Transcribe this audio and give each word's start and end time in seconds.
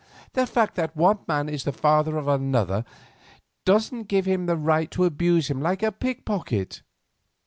The 0.33 0.47
fact 0.47 0.73
that 0.77 0.95
one 0.95 1.19
man 1.27 1.47
is 1.47 1.63
the 1.63 1.71
father 1.71 2.17
of 2.17 2.27
another 2.27 2.73
man 2.73 2.85
doesn't 3.65 4.07
give 4.07 4.25
him 4.25 4.47
the 4.47 4.57
right 4.57 4.89
to 4.89 5.05
abuse 5.05 5.47
him 5.47 5.61
like 5.61 5.83
a 5.83 5.91
pickpocket. 5.91 6.81